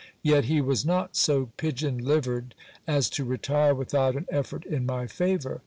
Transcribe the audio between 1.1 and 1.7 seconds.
so